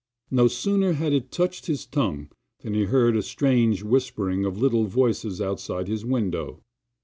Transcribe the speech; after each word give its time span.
No 0.31 0.47
sooner 0.47 0.93
had 0.93 1.13
it 1.13 1.29
touched 1.31 1.67
his 1.67 1.85
tongue 1.85 2.29
than 2.63 2.73
he 2.73 2.85
heard 2.85 3.15
a 3.15 3.21
strange 3.21 3.83
whispering 3.83 4.45
of 4.45 4.57
little 4.59 4.85
voices 4.85 5.39
outside 5.39 5.87
his 5.87 6.03
window. 6.03 6.63